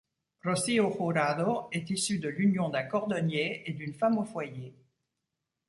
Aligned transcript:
Rocío 0.43 0.89
Jurado 0.97 1.67
est 1.71 1.91
issue 1.91 2.17
de 2.17 2.27
l'union 2.27 2.69
d'un 2.69 2.81
cordonnier 2.81 3.69
et 3.69 3.73
d'une 3.73 3.93
femme 3.93 4.17
au 4.17 4.23
foyer. 4.25 4.73